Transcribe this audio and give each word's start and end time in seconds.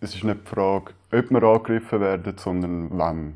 es 0.00 0.14
ist 0.14 0.24
nicht 0.24 0.40
die 0.44 0.48
Frage, 0.48 0.92
ob 1.12 1.30
wir 1.30 1.42
angegriffen 1.42 2.00
werden, 2.00 2.34
sondern 2.38 2.88
wann. 2.90 3.34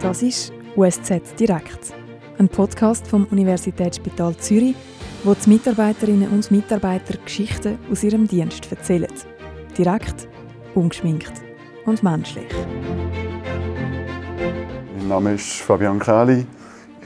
Das 0.00 0.22
ist 0.22 0.52
USZ 0.76 1.38
Direkt, 1.38 1.92
ein 2.38 2.48
Podcast 2.48 3.06
vom 3.08 3.24
Universitätsspital 3.26 4.36
Zürich, 4.36 4.76
wo 5.24 5.34
die 5.34 5.50
Mitarbeiterinnen 5.50 6.30
und 6.30 6.50
Mitarbeiter 6.52 7.18
Geschichten 7.18 7.78
aus 7.90 8.04
ihrem 8.04 8.28
Dienst 8.28 8.70
erzählen. 8.70 9.12
Direkt, 9.76 10.28
ungeschminkt 10.74 11.32
und 11.84 12.02
menschlich. 12.04 12.46
Mein 14.96 15.08
Name 15.08 15.34
ist 15.34 15.62
Fabian 15.62 15.98
Kähli. 15.98 16.46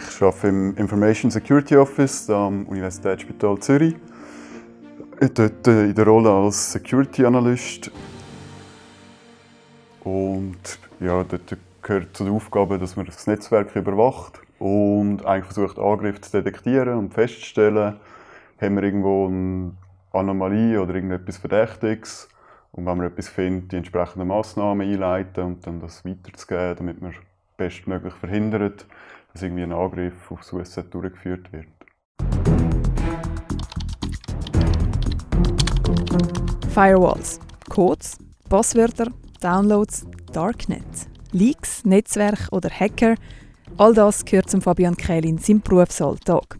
Ich 0.08 0.22
arbeite 0.22 0.48
im 0.48 0.76
Information 0.76 1.30
Security 1.30 1.76
Office 1.76 2.28
am 2.30 2.66
Universitätsspital 2.66 3.58
Zürich. 3.58 3.96
Dort 5.20 5.66
in 5.66 5.94
der 5.94 6.04
Rolle 6.04 6.30
als 6.30 6.72
Security 6.72 7.24
Analyst. 7.24 7.90
Und 10.04 10.78
ja, 11.00 11.24
dort 11.24 11.56
gehört 11.82 12.16
zu 12.16 12.24
der 12.24 12.32
Aufgabe, 12.32 12.78
dass 12.78 12.96
man 12.96 13.06
das 13.06 13.26
Netzwerk 13.26 13.74
überwacht 13.76 14.40
und 14.58 15.24
eigentlich 15.24 15.52
versucht, 15.52 15.78
Angriffe 15.78 16.20
zu 16.20 16.42
detektieren 16.42 16.98
und 16.98 17.14
festzustellen, 17.14 17.96
haben 18.60 18.76
wir 18.76 18.82
irgendwo 18.82 19.26
eine 19.26 19.72
Anomalie 20.12 20.80
oder 20.80 20.94
irgendetwas 20.94 21.38
Verdächtiges. 21.38 22.28
Und 22.70 22.86
wenn 22.86 22.96
man 22.96 23.06
etwas 23.06 23.28
findet, 23.28 23.72
die 23.72 23.76
entsprechenden 23.76 24.28
Massnahmen 24.28 24.88
einleiten 24.88 25.44
und 25.44 25.66
dann 25.66 25.80
das 25.80 26.04
weiterzugeben, 26.04 26.76
damit 26.76 27.02
man 27.02 27.14
bestmöglich 27.56 28.14
verhindert, 28.14 28.86
dass 29.32 29.42
irgendwie 29.42 29.62
ein 29.62 29.72
Angriff 29.72 30.30
auf 30.30 30.40
das 30.40 30.52
USZ 30.52 30.90
durchgeführt 30.90 31.52
wird. 31.52 31.66
Firewalls, 36.72 37.38
Codes, 37.68 38.18
Passwörter, 38.48 39.08
Downloads, 39.40 40.06
Darknet, 40.32 40.82
Leaks, 41.32 41.84
Netzwerk 41.84 42.48
oder 42.50 42.70
Hacker, 42.70 43.14
all 43.76 43.94
das 43.94 44.24
gehört 44.24 44.50
zum 44.50 44.62
Fabian 44.62 44.96
Kehl 44.96 45.24
in 45.24 45.38
seinem 45.38 45.60
Berufsalltag. 45.60 46.58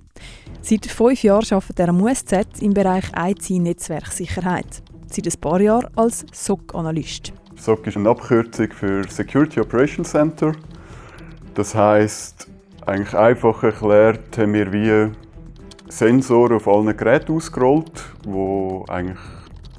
Seit 0.61 0.86
fünf 0.86 1.23
Jahren 1.23 1.47
arbeitet 1.51 1.81
er 1.81 1.89
am 1.89 2.01
USZ 2.03 2.61
im 2.61 2.73
Bereich 2.75 3.05
IT-Netzwerksicherheit. 3.17 4.83
Seit 5.07 5.27
ein 5.27 5.41
paar 5.41 5.61
Jahren 5.61 5.89
als 5.97 6.25
SOC-Analyst. 6.33 7.33
SOC 7.57 7.86
ist 7.89 7.97
eine 7.97 8.11
Abkürzung 8.11 8.70
für 8.70 9.03
Security 9.09 9.61
Operations 9.61 10.11
Center. 10.11 10.53
Das 11.55 11.75
heißt, 11.75 12.52
eigentlich 12.87 13.15
einfach 13.15 13.63
erklärt, 13.63 14.37
haben 14.39 14.55
wir 14.55 14.73
wie 14.73 15.13
Sensoren 15.89 16.57
auf 16.57 16.69
allen 16.69 16.97
Geräten 16.97 17.37
ausgerollt, 17.37 18.05
wo 18.25 18.85
eigentlich 18.89 19.19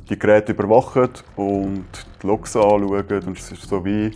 die 0.10 0.18
Geräte 0.18 0.52
überwachen 0.52 1.10
und 1.36 1.86
die 2.22 2.28
Logs 2.28 2.56
anschauen. 2.56 3.06
Und 3.10 3.38
es 3.38 3.52
ist 3.52 3.64
so 3.64 3.84
wie, 3.84 4.12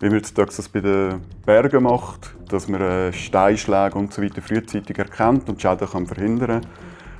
wie 0.00 0.10
man 0.10 0.22
das 0.34 0.68
bei 0.68 0.80
den 0.80 1.20
Bergen 1.44 1.84
macht, 1.84 2.34
dass 2.48 2.68
man 2.68 2.80
äh, 2.80 3.12
Steinschläge 3.12 3.96
und 3.96 4.12
so 4.12 4.22
weiter 4.22 4.42
frühzeitig 4.42 4.98
erkennt 4.98 5.48
und 5.48 5.60
Schäden 5.60 5.88
kann 5.88 6.06
verhindern 6.06 6.62
kann. 6.62 6.70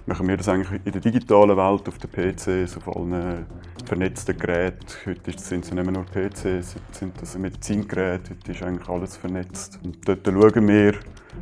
Machen 0.08 0.28
wir 0.28 0.36
das 0.36 0.48
eigentlich 0.48 0.80
in 0.84 0.92
der 0.92 1.00
digitalen 1.00 1.56
Welt, 1.56 1.88
auf 1.88 1.98
den 1.98 2.08
PCs, 2.08 2.76
auf 2.76 2.96
allen 2.96 3.44
vernetzten 3.84 4.38
Geräten. 4.38 4.86
Heute 5.04 5.36
sind 5.36 5.64
es 5.64 5.72
nicht 5.72 5.84
mehr 5.84 5.92
nur 5.92 6.04
PCs, 6.04 6.76
heute 6.76 6.92
sind 6.92 7.20
das 7.20 7.36
Medizingeräte, 7.36 8.30
heute 8.30 8.52
ist 8.52 8.62
eigentlich 8.62 8.88
alles 8.88 9.16
vernetzt. 9.16 9.80
Und 9.82 9.96
dort 10.06 10.24
schauen 10.24 10.68
wir, 10.68 10.94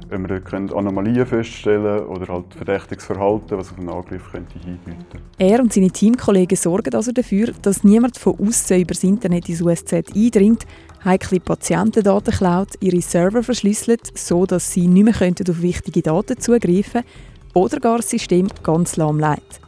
wenn 0.08 0.26
wir 0.26 0.76
Anomalien 0.76 1.26
feststellen 1.26 2.06
oder 2.06 2.32
halt 2.32 2.54
verdächtiges 2.54 3.04
Verhalten, 3.04 3.58
was 3.58 3.70
auf 3.70 3.78
einen 3.78 3.90
Angriff 3.90 4.32
könnte 4.32 4.58
hindeuten. 4.58 5.20
Er 5.36 5.60
und 5.60 5.70
seine 5.70 5.90
Teamkollegen 5.90 6.56
sorgen 6.56 6.94
also 6.94 7.12
dafür, 7.12 7.52
dass 7.60 7.84
niemand 7.84 8.16
von 8.16 8.38
außen 8.40 8.80
über 8.80 8.94
das 8.94 9.04
Internet 9.04 9.46
ins 9.50 9.60
USZ 9.60 9.92
eindringt, 9.92 10.64
heikle 11.04 11.38
Patientendaten 11.38 12.32
klaut, 12.32 12.70
ihre 12.80 13.02
Server 13.02 13.42
verschlüsselt, 13.42 14.10
so 14.14 14.46
dass 14.46 14.72
sie 14.72 14.86
nicht 14.86 15.04
mehr 15.04 15.32
auf 15.50 15.60
wichtige 15.60 16.00
Daten 16.00 16.40
zugreifen 16.40 17.02
können 17.02 17.33
oder 17.54 17.80
gar 17.80 17.98
das 17.98 18.10
System 18.10 18.48
ganz 18.62 18.96
lahmlegt. 18.96 19.60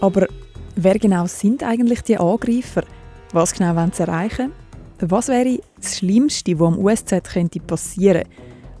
Aber 0.00 0.26
wer 0.74 0.98
genau 0.98 1.26
sind 1.26 1.62
eigentlich 1.62 2.02
die 2.02 2.18
Angreifer? 2.18 2.84
Was 3.32 3.54
genau 3.54 3.74
wollen 3.74 3.92
sie 3.92 4.02
erreichen? 4.02 4.52
Was 5.00 5.28
wäre 5.28 5.58
das 5.76 5.98
Schlimmste, 5.98 6.58
was 6.58 6.68
am 6.68 6.78
USZ 6.78 7.24
könnte 7.32 7.60
passieren 7.60 8.24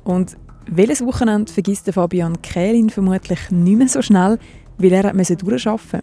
Und 0.04 0.36
welches 0.68 1.04
Wochenende 1.04 1.52
vergisst 1.52 1.90
Fabian 1.92 2.40
Kählin 2.42 2.90
vermutlich 2.90 3.50
nicht 3.50 3.78
mehr 3.78 3.88
so 3.88 4.02
schnell, 4.02 4.38
weil 4.78 4.92
er 4.92 5.14
musste 5.14 5.36
durcharbeiten 5.36 6.02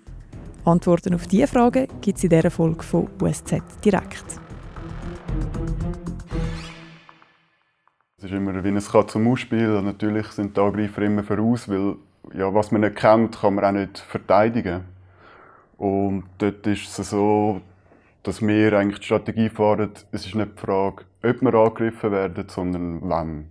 Antworten 0.65 1.13
auf 1.13 1.27
diese 1.27 1.47
Fragen 1.47 1.87
gibt 2.01 2.17
es 2.17 2.23
in 2.23 2.29
dieser 2.29 2.49
Folge 2.49 2.83
von 2.83 3.09
USZ 3.21 3.61
direkt. 3.83 4.23
Es 8.23 8.31
ist 8.31 8.37
immer 8.37 8.63
wie 8.63 8.69
ein 8.69 8.79
Katz-und-Maus-Spiel. 8.79 9.81
Natürlich 9.81 10.27
sind 10.27 10.55
die 10.55 10.61
Angreifer 10.61 11.01
immer 11.01 11.23
voraus, 11.23 11.67
weil 11.67 11.97
ja, 12.33 12.53
was 12.53 12.71
man 12.71 12.79
nicht 12.79 12.95
kennt, 12.95 13.37
kann 13.41 13.55
man 13.55 13.65
auch 13.65 13.71
nicht 13.73 13.99
verteidigen. 13.99 14.85
Und 15.77 16.23
dort 16.37 16.65
ist 16.65 16.97
es 16.97 17.09
so, 17.09 17.59
dass 18.23 18.41
wir 18.41 18.71
eigentlich 18.79 18.99
die 18.99 19.05
Strategie 19.07 19.49
fahren, 19.49 19.91
es 20.13 20.25
ist 20.25 20.35
nicht 20.35 20.51
die 20.55 20.61
Frage, 20.61 21.03
ob 21.21 21.41
wir 21.41 21.53
angegriffen 21.53 22.11
werden, 22.13 22.47
sondern 22.47 22.99
wann. 23.01 23.49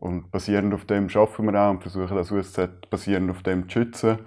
Und 0.00 0.30
basierend 0.30 0.74
auf 0.74 0.84
dem 0.84 1.08
schaffen 1.08 1.46
wir 1.46 1.58
auch 1.58 1.70
und 1.70 1.80
versuchen 1.80 2.14
das 2.14 2.30
USZ 2.30 2.90
basierend 2.90 3.30
auf 3.30 3.42
dem 3.42 3.70
zu 3.70 3.78
schützen. 3.78 4.18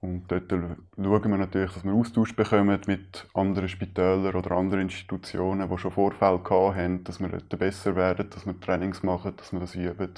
Und 0.00 0.30
dort 0.30 0.48
schauen 0.50 1.30
wir 1.30 1.38
natürlich, 1.38 1.72
dass 1.72 1.84
wir 1.84 1.92
Austausch 1.92 2.36
bekommen 2.36 2.80
mit 2.86 3.26
anderen 3.34 3.68
Spitälern 3.68 4.36
oder 4.36 4.52
anderen 4.52 4.82
Institutionen, 4.82 5.68
die 5.68 5.78
schon 5.78 5.90
Vorfälle 5.90 6.40
hatten, 6.44 7.02
dass 7.02 7.18
wir 7.18 7.28
dort 7.28 7.58
besser 7.58 7.96
werden, 7.96 8.30
dass 8.30 8.46
wir 8.46 8.58
Trainings 8.60 9.02
machen, 9.02 9.34
dass 9.36 9.52
wir 9.52 9.58
das 9.58 9.74
üben. 9.74 10.14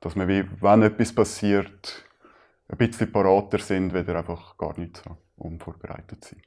Dass 0.00 0.14
wir, 0.14 0.28
wenn 0.28 0.82
etwas 0.82 1.14
passiert, 1.14 2.04
ein 2.68 2.76
bisschen 2.76 3.10
parater 3.10 3.58
sind, 3.58 3.94
wenn 3.94 4.06
einfach 4.08 4.58
gar 4.58 4.78
nicht 4.78 4.98
so 4.98 5.16
unvorbereitet 5.36 6.24
sind. 6.24 6.42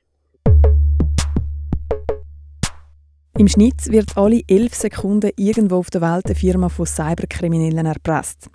Im 3.39 3.47
Schnitt 3.47 3.91
wird 3.91 4.15
alle 4.17 4.43
elf 4.47 4.75
Sekunden 4.75 5.31
irgendwo 5.35 5.77
auf 5.77 5.89
der 5.89 6.01
Welt 6.01 6.27
eine 6.27 6.35
Firma 6.35 6.69
von 6.69 6.85
Cyberkriminellen 6.85 7.87
erpresst. 7.87 8.51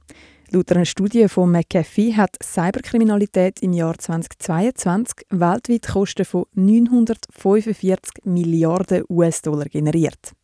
Laut 0.53 0.71
einer 0.71 0.85
Studie 0.85 1.27
von 1.27 1.51
McAfee 1.51 2.15
hat 2.15 2.37
Cyberkriminalität 2.41 3.61
im 3.63 3.73
Jahr 3.73 3.99
2022 3.99 5.27
weltweit 5.31 5.89
Kosten 5.89 6.25
von 6.25 6.45
945 6.55 8.25
Milliarden 8.25 9.03
US-Dollar 9.09 9.65
generiert. 9.65 10.35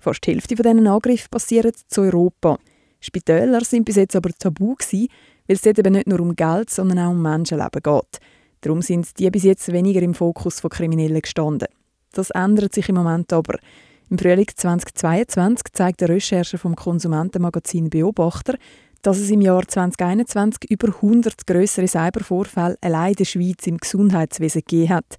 Fast 0.00 0.26
die 0.26 0.32
Hälfte 0.32 0.56
von 0.56 0.64
diesen 0.64 0.86
Angriffen 0.88 1.28
passiert 1.30 1.76
zu 1.86 2.00
Europa. 2.00 2.58
Spitäler 2.98 3.64
sind 3.64 3.84
bis 3.84 3.94
jetzt 3.94 4.16
aber 4.16 4.30
tabu 4.30 4.74
gewesen, 4.74 5.08
weil 5.46 5.54
es 5.54 5.62
dort 5.62 5.78
eben 5.78 5.92
nicht 5.92 6.08
nur 6.08 6.18
um 6.18 6.34
Geld, 6.34 6.70
sondern 6.70 6.98
auch 6.98 7.10
um 7.10 7.22
Menschenleben 7.22 7.82
geht. 7.82 8.18
Darum 8.62 8.82
sind 8.82 9.16
die 9.16 9.30
bis 9.30 9.44
jetzt 9.44 9.72
weniger 9.72 10.02
im 10.02 10.14
Fokus 10.14 10.58
von 10.58 10.70
Kriminellen 10.70 11.22
gestanden. 11.22 11.68
Das 12.12 12.30
ändert 12.30 12.74
sich 12.74 12.88
im 12.88 12.96
Moment 12.96 13.32
aber. 13.32 13.60
Im 14.08 14.18
Frühling 14.18 14.46
2022 14.54 15.72
zeigt 15.72 16.02
eine 16.02 16.14
Recherche 16.14 16.58
vom 16.58 16.74
Konsumentenmagazin 16.76 17.90
Beobachter, 17.90 18.56
dass 19.06 19.18
es 19.18 19.30
im 19.30 19.40
Jahr 19.40 19.62
2021 19.64 20.68
über 20.68 20.88
100 20.88 21.46
größere 21.46 21.86
Cybervorfälle 21.86 22.76
allein 22.80 23.10
in 23.10 23.14
der 23.14 23.24
Schweiz 23.24 23.64
im 23.68 23.76
Gesundheitswesen 23.76 24.62
gegeben 24.62 24.88
hat. 24.88 25.16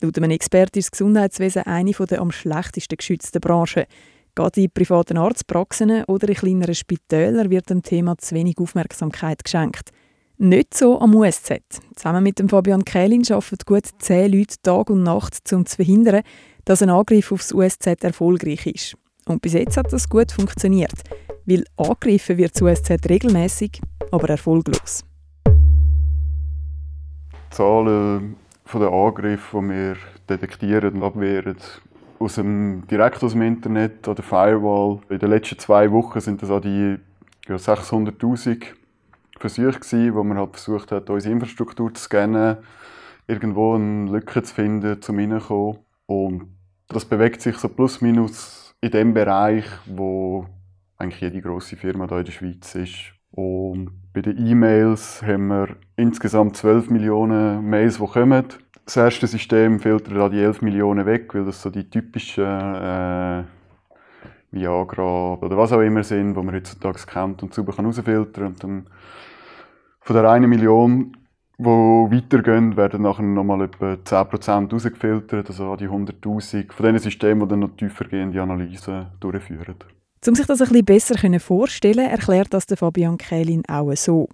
Laut 0.00 0.16
einem 0.16 0.30
Experten 0.30 0.78
ist 0.78 0.86
das 0.86 0.92
Gesundheitswesen 0.92 1.62
eine 1.62 1.90
der 1.90 2.20
am 2.20 2.30
schlechtesten 2.30 2.96
geschützten 2.96 3.40
Branchen. 3.40 3.86
Gerade 4.36 4.60
in 4.60 4.70
privaten 4.70 5.18
Arztpraxen 5.18 6.04
oder 6.04 6.28
in 6.28 6.36
kleineren 6.36 6.76
Spitälern 6.76 7.50
wird 7.50 7.70
dem 7.70 7.82
Thema 7.82 8.16
zu 8.18 8.36
wenig 8.36 8.56
Aufmerksamkeit 8.58 9.42
geschenkt. 9.42 9.90
Nicht 10.38 10.74
so 10.74 11.00
am 11.00 11.16
USZ. 11.16 11.60
Zusammen 11.96 12.22
mit 12.22 12.38
dem 12.38 12.48
Fabian 12.48 12.84
Kählin 12.84 13.24
arbeiten 13.28 13.64
gut 13.66 13.88
zehn 13.98 14.30
Leute 14.30 14.54
Tag 14.62 14.90
und 14.90 15.02
Nacht, 15.02 15.52
um 15.52 15.66
zu 15.66 15.74
verhindern, 15.74 16.22
dass 16.64 16.82
ein 16.82 16.90
Angriff 16.90 17.32
aufs 17.32 17.52
USZ 17.52 18.04
erfolgreich 18.04 18.64
ist. 18.66 18.96
Und 19.26 19.40
bis 19.40 19.54
jetzt 19.54 19.76
hat 19.76 19.92
das 19.92 20.08
gut 20.08 20.32
funktioniert, 20.32 21.02
weil 21.46 21.64
angegriffen 21.76 22.36
wird 22.36 22.54
das 22.54 22.62
USZ 22.62 23.08
regelmäßig, 23.08 23.80
aber 24.10 24.28
erfolglos. 24.28 25.04
Die 25.46 27.56
Zahlen 27.56 28.36
der 28.72 28.88
Angriffe, 28.88 29.60
die 29.60 29.68
wir 29.68 29.96
detektieren 30.28 30.94
und 30.94 31.02
abwehren, 31.02 31.56
aus 32.18 32.34
dem, 32.34 32.84
direkt 32.90 33.22
aus 33.22 33.32
dem 33.32 33.42
Internet 33.42 34.06
oder 34.08 34.22
Firewall. 34.22 35.00
In 35.08 35.18
den 35.18 35.30
letzten 35.30 35.58
zwei 35.58 35.90
Wochen 35.90 36.20
sind 36.20 36.42
das 36.42 36.50
auch 36.50 36.60
die 36.60 36.96
ja, 37.48 37.56
600'000 37.56 38.62
Versuche 39.38 39.78
gewesen, 39.78 40.14
wo 40.14 40.24
man 40.24 40.38
halt 40.38 40.56
versucht 40.56 40.92
hat, 40.92 41.10
unsere 41.10 41.32
Infrastruktur 41.32 41.92
zu 41.92 42.02
scannen, 42.02 42.58
irgendwo 43.26 43.74
eine 43.74 44.10
Lücke 44.10 44.42
zu 44.42 44.54
finden, 44.54 45.02
zum 45.02 45.18
reinkommen. 45.18 45.78
Und 46.06 46.44
das 46.88 47.04
bewegt 47.04 47.42
sich 47.42 47.56
so 47.56 47.68
plus 47.68 48.00
minus 48.00 48.63
in 48.84 48.90
dem 48.90 49.14
Bereich, 49.14 49.64
wo 49.86 50.46
eigentlich 50.98 51.22
jede 51.22 51.40
große 51.40 51.76
Firma 51.76 52.06
hier 52.06 52.18
in 52.18 52.24
der 52.26 52.32
Schweiz 52.32 52.74
ist. 52.74 53.14
Und 53.30 53.90
Bei 54.12 54.20
den 54.20 54.46
E-Mails 54.46 55.22
haben 55.22 55.48
wir 55.48 55.76
insgesamt 55.96 56.56
12 56.56 56.90
Millionen 56.90 57.68
Mails, 57.68 57.96
die 57.96 58.06
kommen. 58.06 58.44
Das 58.84 58.96
erste 58.98 59.26
System 59.26 59.80
filtert 59.80 60.14
da 60.14 60.28
die 60.28 60.38
11 60.38 60.60
Millionen 60.60 61.06
weg, 61.06 61.34
weil 61.34 61.46
das 61.46 61.62
so 61.62 61.70
die 61.70 61.88
typischen 61.88 62.44
äh, 62.44 63.44
Viagra 64.50 65.34
oder 65.34 65.56
was 65.56 65.72
auch 65.72 65.80
immer 65.80 66.04
sind, 66.04 66.34
die 66.36 66.42
man 66.42 66.54
heutzutage 66.54 67.00
kennt 67.06 67.42
und 67.42 67.54
sauber 67.54 67.74
herausfiltern 67.74 68.32
kann. 68.32 68.44
Und 68.44 68.62
dann 68.62 68.86
von 70.00 70.14
der 70.14 70.30
einen 70.30 70.50
Million, 70.50 71.16
die 71.58 71.64
weitergehen, 71.64 72.76
werden 72.76 73.02
nachher 73.02 73.22
nochmal 73.22 73.62
etwa 73.62 73.94
10% 73.94 74.72
rausgefiltert, 74.72 75.48
also 75.48 75.72
an 75.72 75.78
die 75.78 75.88
100'000 75.88 76.72
von 76.72 76.86
diesen 76.86 76.98
Systemen, 76.98 77.42
die 77.42 77.50
dann 77.50 77.60
noch 77.60 77.76
tiefergehende 77.76 78.42
Analysen 78.42 79.06
durchführen. 79.20 79.76
Um 80.26 80.34
sich 80.34 80.46
das 80.46 80.60
ein 80.60 80.68
bisschen 80.68 80.84
besser 80.84 81.40
vorzustellen, 81.40 82.08
erklärt 82.08 82.52
das 82.52 82.64
Fabian 82.74 83.18
Kählin 83.18 83.62
auch 83.68 83.94
so. 83.94 84.28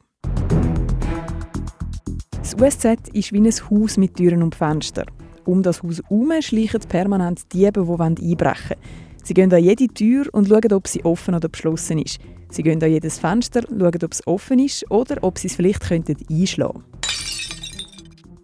Das 2.38 2.55
USZ 2.55 3.08
ist 3.12 3.32
wie 3.32 3.40
ein 3.40 3.50
Haus 3.50 3.96
mit 3.96 4.14
Türen 4.14 4.43
und 4.43 4.55
Fenstern. 4.55 5.06
Um 5.44 5.62
das 5.62 5.82
Haus 5.82 6.00
herum 6.02 6.32
schleichen 6.40 6.81
permanent 6.88 7.52
Diebe, 7.52 7.84
die 7.84 8.31
einbrechen 8.31 8.76
wollen. 8.76 9.20
Sie 9.23 9.34
gehen 9.34 9.52
an 9.52 9.62
jede 9.62 9.88
Tür 9.88 10.26
und 10.32 10.49
schauen, 10.49 10.73
ob 10.73 10.88
sie 10.88 11.05
offen 11.05 11.34
oder 11.34 11.49
geschlossen 11.49 11.99
ist. 11.99 12.19
Sie 12.49 12.62
gehen 12.62 12.82
an 12.82 12.90
jedes 12.90 13.19
Fenster, 13.19 13.62
schauen, 13.69 14.02
ob 14.02 14.12
es 14.12 14.26
offen 14.26 14.58
ist 14.58 14.90
oder 14.90 15.19
ob 15.23 15.38
sie 15.38 15.49
es 15.49 15.56
vielleicht 15.56 15.87
könnten 15.87 16.16
einschlagen 16.31 16.84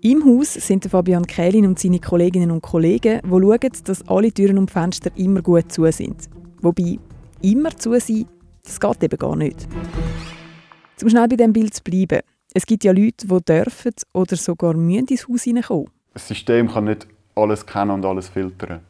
Im 0.06 0.24
Haus 0.24 0.54
sind 0.54 0.84
Fabian 0.84 1.26
Kählin 1.26 1.66
und 1.66 1.80
seine 1.80 1.98
Kolleginnen 1.98 2.52
und 2.52 2.60
Kollegen, 2.62 3.20
die 3.24 3.28
schauen, 3.28 3.72
dass 3.86 4.06
alle 4.06 4.30
Türen 4.30 4.56
und 4.56 4.70
Fenster 4.70 5.10
immer 5.16 5.42
gut 5.42 5.72
zu 5.72 5.90
sind. 5.90 6.28
Wobei, 6.62 7.00
immer 7.42 7.76
zu 7.76 7.98
sein, 7.98 8.24
das 8.62 8.78
geht 8.78 9.02
eben 9.02 9.18
gar 9.18 9.34
nicht. 9.34 9.66
Zum 10.94 11.08
schnell 11.08 11.26
bei 11.26 11.34
diesem 11.34 11.52
Bild 11.52 11.74
zu 11.74 11.82
bleiben. 11.82 12.20
Es 12.54 12.66
gibt 12.66 12.84
ja 12.84 12.92
Leute, 12.92 13.26
die 13.26 13.44
dürfen 13.44 13.94
oder 14.12 14.36
sogar 14.36 14.74
müssen 14.74 15.08
ins 15.08 15.26
Haus 15.26 15.42
hineinkommen. 15.42 15.90
Das 16.14 16.28
System 16.28 16.68
kann 16.68 16.84
nicht 16.84 17.08
alles 17.34 17.66
kennen 17.66 17.90
und 17.90 18.04
alles 18.04 18.28
filtern. 18.28 18.82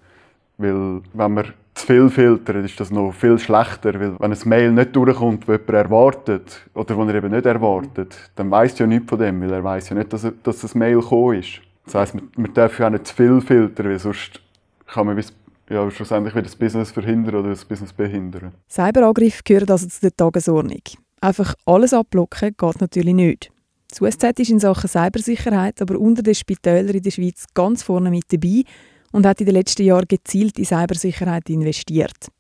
Weil 0.59 1.01
wenn 1.15 1.33
man 1.33 1.47
zu 1.77 1.87
viel 1.87 2.11
filtern, 2.11 2.65
ist 2.65 2.81
das 2.81 2.91
noch 2.91 3.13
viel 3.13 3.39
schlechter. 3.39 3.95
Weil 3.95 4.19
wenn 4.19 4.33
ein 4.33 4.39
Mail 4.45 4.73
nicht 4.73 4.97
durchkommt, 4.97 5.43
das 5.43 5.59
jemand 5.59 5.71
erwartet, 5.71 6.67
oder 6.75 6.97
das 6.97 7.09
er 7.09 7.15
eben 7.15 7.31
nicht 7.31 7.47
erwartet, 7.47 8.17
dann 8.35 8.51
weiß 8.51 8.79
ja 8.79 8.87
nichts 8.87 9.09
von 9.09 9.19
dem, 9.19 9.41
weil 9.43 9.53
er 9.53 9.63
weiß 9.63 9.91
ja 9.91 9.97
nicht, 9.97 10.13
dass, 10.13 10.25
er, 10.25 10.33
dass 10.43 10.61
das 10.61 10.75
Mail 10.75 11.01
gekommen 11.01 11.39
ist. 11.39 11.61
Das 11.85 11.95
heisst, 11.95 12.15
man, 12.15 12.29
man 12.37 12.53
darf 12.55 12.79
ja 12.79 12.87
auch 12.87 12.91
nicht 12.91 13.07
zu 13.07 13.15
viel 13.15 13.41
filtern, 13.41 13.87
weil 13.87 13.99
sonst 13.99 14.41
kann 14.87 15.07
man 15.07 15.23
ja, 15.69 15.91
schlussendlich 15.91 16.35
wieder 16.35 16.45
das 16.45 16.57
Business 16.57 16.91
verhindern 16.91 17.35
oder 17.37 17.51
das 17.51 17.65
Business 17.65 17.93
behindern. 17.93 18.53
Cyberangriffe 18.71 19.43
gehören 19.45 19.71
also 19.71 19.87
zu 19.87 20.01
der 20.01 20.17
Tagesordnung. 20.17 20.83
Einfach 21.21 21.55
alles 21.67 21.93
abblocken 21.93 22.55
geht 22.57 22.81
natürlich 22.81 23.15
nicht. 23.15 23.51
Das 23.89 24.01
USZ 24.01 24.39
ist 24.39 24.51
in 24.51 24.61
Sachen 24.61 24.89
Cybersicherheit 24.89 25.81
aber 25.81 25.99
unter 25.99 26.23
den 26.23 26.35
Spitälern 26.35 26.95
in 26.95 27.03
der 27.03 27.11
Schweiz 27.11 27.47
ganz 27.55 27.83
vorne 27.83 28.11
mit 28.11 28.33
dabei 28.33 28.65
und 29.13 29.27
hat 29.27 29.41
in 29.41 29.47
den 29.47 29.55
letzten 29.55 29.83
Jahren 29.83 30.07
gezielt 30.09 30.59
in 30.59 30.65
Cybersicherheit 30.65 31.49
investiert. 31.49 32.31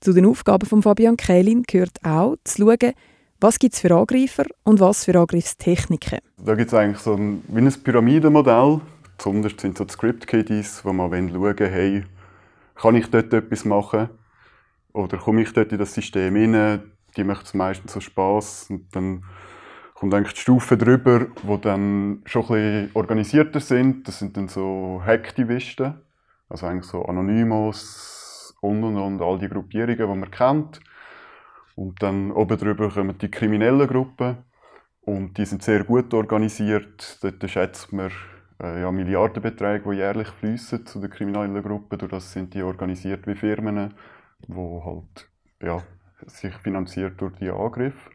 Zu 0.00 0.12
den 0.12 0.26
Aufgaben 0.26 0.66
von 0.66 0.82
Fabian 0.82 1.16
Kählin 1.16 1.62
gehört 1.62 1.98
auch 2.02 2.36
zu 2.44 2.62
schauen, 2.62 2.92
was 3.40 3.58
gibt 3.58 3.74
es 3.74 3.80
für 3.80 3.94
Angreifer 3.94 4.44
und 4.62 4.80
was 4.80 5.04
für 5.04 5.18
Angriffstechniken. 5.18 6.18
Da 6.44 6.54
gibt 6.54 6.68
es 6.68 6.74
eigentlich 6.74 6.98
so 6.98 7.14
ein, 7.14 7.42
wie 7.48 7.60
ein 7.60 7.72
Pyramidenmodell. 7.72 8.80
Besonders 9.16 9.52
sind 9.58 9.78
so 9.78 9.84
die 9.84 9.92
Script-Kiddies, 9.92 10.84
wo 10.84 10.92
man 10.92 11.10
schauen 11.30 11.56
hey, 11.58 12.04
kann 12.74 12.94
ich 12.94 13.06
dort 13.08 13.32
etwas 13.32 13.64
machen? 13.64 14.08
Oder 14.92 15.18
komme 15.18 15.42
ich 15.42 15.52
dort 15.52 15.72
in 15.72 15.78
das 15.78 15.94
System 15.94 16.34
rein? 16.34 16.82
Die 17.16 17.24
möchten 17.24 17.46
es 17.46 17.54
meistens 17.54 17.92
so 17.92 18.00
Spass. 18.00 18.66
Und 18.70 18.94
dann 18.94 19.24
kommt 20.02 20.14
eigentlich 20.14 20.34
die 20.34 20.40
Stufe 20.40 20.76
drüber, 20.76 21.26
die 21.44 21.60
dann 21.60 22.22
schon 22.24 22.42
ein 22.42 22.48
bisschen 22.48 22.90
organisierter 22.94 23.60
sind. 23.60 24.08
Das 24.08 24.18
sind 24.18 24.36
dann 24.36 24.48
so 24.48 25.00
Hacktivisten, 25.06 25.94
also 26.48 26.66
eigentlich 26.66 26.86
so 26.86 27.04
Anonymous 27.04 28.52
und 28.60 28.82
und 28.82 28.96
und, 28.96 29.22
all 29.22 29.38
die 29.38 29.48
Gruppierungen, 29.48 29.96
die 29.96 30.04
man 30.04 30.28
kennt. 30.28 30.80
Und 31.76 32.02
dann 32.02 32.32
oben 32.32 32.58
drüber 32.58 32.90
kommen 32.90 33.16
die 33.16 33.30
kriminellen 33.30 33.86
Gruppen 33.86 34.38
und 35.02 35.38
die 35.38 35.44
sind 35.44 35.62
sehr 35.62 35.84
gut 35.84 36.12
organisiert. 36.14 37.18
Dort 37.22 37.48
schätzt 37.48 37.92
man 37.92 38.10
äh, 38.60 38.80
ja, 38.80 38.90
Milliardenbeträge, 38.90 39.88
die 39.88 39.98
jährlich 39.98 40.30
fließen 40.30 40.84
zu 40.84 40.98
den 40.98 41.10
kriminellen 41.10 41.62
Gruppen. 41.62 41.96
Durch 41.96 42.10
das 42.10 42.32
sind 42.32 42.54
die 42.54 42.64
organisiert 42.64 43.24
wie 43.28 43.36
Firmen, 43.36 43.94
die 44.48 44.52
halt 44.52 45.30
ja, 45.62 45.80
sich 46.26 46.56
finanziert 46.56 47.20
durch 47.20 47.36
die 47.36 47.50
Angriffe. 47.50 48.10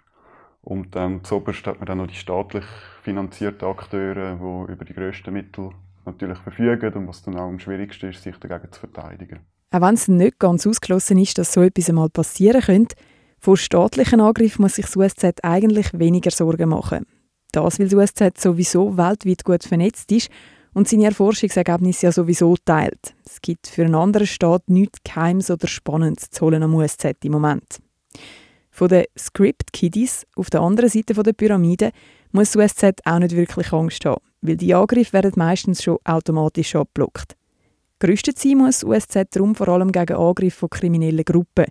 Und 0.68 0.98
dann 0.98 1.24
zuoberst 1.24 1.66
hat 1.66 1.78
man 1.78 1.86
dann 1.86 2.00
noch 2.00 2.08
die 2.08 2.16
staatlich 2.16 2.66
finanzierten 3.02 3.69
Akteure, 3.69 4.36
die 4.36 4.74
über 4.74 4.84
die 4.84 4.94
grössten 4.94 5.31
Mittel 5.31 5.69
natürlich 6.06 6.40
verfügen 6.40 6.94
und 6.94 7.08
was 7.08 7.24
dann 7.24 7.38
auch 7.38 7.48
am 7.48 7.58
schwierigsten 7.58 8.10
ist, 8.10 8.22
sich 8.22 8.36
dagegen 8.36 8.69
zu 8.74 8.81
verteidigen. 8.81 9.40
Auch 9.72 9.80
wenn 9.80 9.94
es 9.94 10.10
nicht 10.10 10.40
ganz 10.40 10.68
ausgeschlossen 10.68 11.19
ist, 11.19 11.38
dass 11.38 11.54
so 11.54 11.62
etwas 11.62 11.88
einmal 11.88 12.10
passieren 12.10 12.62
könnte, 12.62 12.98
vor 13.40 13.56
staatlichen 13.56 14.19
Angriffen 14.19 14.62
muss 14.62 14.75
sich 14.75 14.86
das 14.86 14.98
USZ 14.98 15.42
eigentlich 15.42 15.98
weniger 15.98 16.31
Sorgen 16.31 16.68
machen. 16.68 17.06
Das, 17.54 17.80
weil 17.80 17.88
das 17.88 17.94
USZ 17.94 18.38
sowieso 18.38 18.98
weltweit 18.98 19.46
gut 19.46 19.63
vernetzt 19.63 20.12
ist 20.12 20.30
und 20.74 20.90
seine 20.90 21.06
Erforschungsergebnisse 21.06 22.08
ja 22.08 22.12
sowieso 22.12 22.58
teilt. 22.58 23.16
Es 23.25 23.40
gibt 23.40 23.68
für 23.68 23.86
einen 23.86 23.96
anderen 23.96 24.28
Staat 24.28 24.63
nichts 24.68 25.00
Geheimes 25.02 25.50
oder 25.50 25.68
Spannendes 25.68 26.30
zu 26.30 26.46
holen 26.46 26.63
am 26.63 26.75
USZ 26.75 27.24
im 27.24 27.31
Moment. 27.31 27.80
Von 28.77 28.89
den 28.89 29.06
Script-Kiddies 29.18 30.27
auf 30.35 30.51
der 30.51 30.62
anderen 30.62 30.91
Seite 30.91 31.15
der 31.15 31.33
Pyramide 31.33 31.89
muss 32.31 32.51
das 32.51 32.77
USZ 32.77 33.01
auch 33.06 33.18
nicht 33.18 33.35
wirklich 33.35 33.74
Angst 33.74 34.06
haben, 34.06 34.21
weil 34.41 34.56
die 34.56 34.75
Angriffe 34.75 35.13
werden 35.13 35.31
meistens 35.35 35.81
schon 35.81 35.97
automatisch 36.03 36.75
abblockt. 36.75 37.35
Gerüstet 37.97 38.38
sein 38.38 38.59
muss 38.59 38.81
das 38.81 38.83
USZ 38.83 39.29
darum 39.31 39.56
vor 39.56 39.69
allem 39.69 39.91
gegen 39.91 40.15
Angriffe 40.15 40.59
von 40.59 40.69
kriminellen 40.69 41.25
Gruppen. 41.25 41.65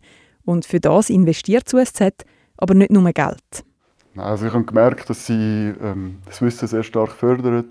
Und 0.45 0.65
für 0.65 0.81
das 0.81 1.09
investiert 1.09 1.67
das 1.67 1.75
USZ 1.75 2.25
aber 2.57 2.75
nicht 2.75 2.91
nur 2.91 3.13
Geld. 3.13 3.65
Also 4.17 4.47
ich 4.47 4.53
habe 4.53 4.65
gemerkt, 4.65 5.09
dass 5.09 5.27
sie 5.27 5.75
ähm, 5.81 6.19
das 6.25 6.43
Wissen 6.43 6.67
sehr 6.67 6.83
stark 6.83 7.13
fördern. 7.13 7.67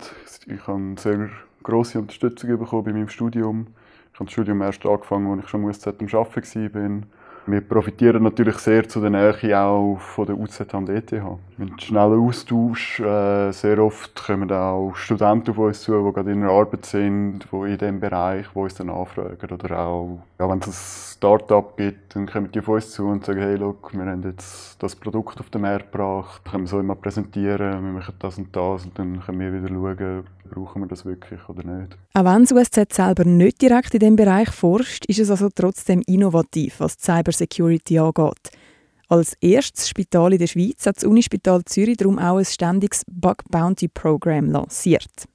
Ich 0.46 0.66
habe 0.66 0.94
sehr 0.96 1.28
grosse 1.62 1.98
Unterstützung 1.98 2.58
bekommen 2.58 2.84
bei 2.84 2.92
meinem 2.94 3.10
Studium. 3.10 3.66
Ich 4.14 4.18
habe 4.18 4.28
das 4.28 4.32
Studium 4.32 4.62
erst 4.62 4.86
angefangen, 4.86 5.30
als 5.30 5.44
ich 5.44 5.50
schon 5.50 5.64
USZ 5.64 5.88
am 5.88 6.08
Arbeiten 6.10 6.72
war. 6.72 7.08
Wir 7.48 7.60
profitieren 7.60 8.24
natürlich 8.24 8.58
sehr 8.58 8.88
zu 8.88 9.00
der 9.00 9.10
Nähe 9.10 9.60
auch 9.60 9.98
von 10.00 10.26
der 10.26 10.36
UZ 10.36 10.62
und 10.74 10.88
ETH. 10.88 11.12
Mit 11.56 11.80
schnellen 11.80 12.20
Austausch. 12.20 12.98
Äh, 12.98 13.52
sehr 13.52 13.78
oft 13.78 14.16
kommen 14.16 14.50
auch 14.50 14.96
Studenten 14.96 15.52
auf 15.52 15.58
uns 15.58 15.80
zu, 15.82 15.92
die 15.92 16.12
gerade 16.12 16.32
in 16.32 16.40
der 16.40 16.50
Arbeit 16.50 16.86
sind, 16.86 17.46
die 17.52 17.56
in 17.56 17.78
diesem 17.78 18.00
Bereich, 18.00 18.46
die 18.52 18.58
uns 18.58 18.74
dann 18.74 18.90
anfragen. 18.90 19.48
Oder 19.48 19.78
auch, 19.78 20.18
ja, 20.40 20.50
wenn 20.50 20.58
es 20.58 20.66
ein 20.66 21.16
Start-up 21.16 21.76
gibt, 21.76 22.16
dann 22.16 22.26
kommen 22.26 22.50
die 22.50 22.58
auf 22.58 22.68
uns 22.68 22.90
zu 22.90 23.06
und 23.06 23.24
sagen, 23.24 23.40
hey, 23.40 23.56
look, 23.56 23.92
wir 23.92 24.04
haben 24.04 24.22
jetzt 24.24 24.82
das 24.82 24.96
Produkt 24.96 25.38
auf 25.38 25.48
den 25.48 25.62
Markt 25.62 25.92
gebracht, 25.92 26.42
können 26.50 26.64
wir 26.64 26.68
so 26.68 26.80
immer 26.80 26.96
präsentieren, 26.96 27.84
wir 27.84 27.92
machen 27.92 28.14
das 28.18 28.38
und 28.38 28.54
das 28.54 28.84
und 28.84 28.98
dann 28.98 29.22
können 29.24 29.40
wir 29.40 29.52
wieder 29.52 29.68
schauen, 29.68 30.24
brauchen 30.50 30.82
wir 30.82 30.88
das 30.88 31.04
wirklich 31.04 31.40
oder 31.48 31.64
nicht. 31.64 31.96
Auch 32.14 32.24
wenn 32.24 32.42
das 32.44 32.52
USZ 32.52 32.92
selber 32.92 33.24
nicht 33.24 33.60
direkt 33.60 33.94
in 33.94 34.00
diesem 34.00 34.16
Bereich 34.16 34.50
forscht, 34.50 35.06
ist 35.06 35.18
es 35.18 35.30
also 35.30 35.48
trotzdem 35.54 36.02
innovativ, 36.06 36.80
was 36.80 36.96
Cybersecurity 37.36 37.98
angeht. 37.98 38.50
Als 39.08 39.34
erstes 39.40 39.88
Spital 39.88 40.32
in 40.32 40.38
der 40.38 40.46
Schweiz 40.46 40.86
hat 40.86 40.96
das 40.96 41.04
Unispital 41.04 41.64
Zürich 41.64 41.96
darum 41.96 42.18
auch 42.18 42.38
ein 42.38 42.44
ständiges 42.44 43.02
Bug 43.06 43.44
Bounty 43.50 43.88
Program 43.88 44.50
lanciert. 44.50 45.26